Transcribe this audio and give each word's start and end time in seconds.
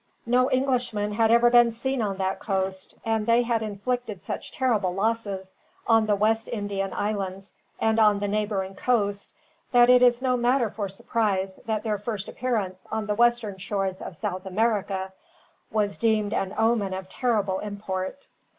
No 0.25 0.49
Englishman 0.49 1.11
had 1.11 1.29
ever 1.29 1.51
been 1.51 1.69
seen 1.69 2.01
on 2.01 2.17
that 2.17 2.39
coast, 2.39 2.95
and 3.05 3.27
they 3.27 3.43
had 3.43 3.61
inflicted 3.61 4.23
such 4.23 4.51
terrible 4.51 4.95
losses, 4.95 5.53
on 5.85 6.07
the 6.07 6.15
West 6.15 6.47
Indian 6.47 6.91
Islands 6.91 7.53
and 7.79 7.99
on 7.99 8.17
the 8.17 8.27
neighboring 8.27 8.73
coast, 8.73 9.31
that 9.73 9.91
it 9.91 10.01
is 10.01 10.19
no 10.19 10.35
matter 10.35 10.71
for 10.71 10.89
surprise 10.89 11.59
that 11.67 11.83
their 11.83 11.99
first 11.99 12.27
appearance 12.27 12.87
on 12.91 13.05
the 13.05 13.13
western 13.13 13.59
shores 13.59 14.01
of 14.01 14.15
South 14.15 14.47
America 14.47 15.13
was 15.69 15.97
deemed 15.97 16.33
an 16.33 16.55
omen 16.57 16.95
of 16.95 17.07
terrible 17.07 17.59
import. 17.59 18.27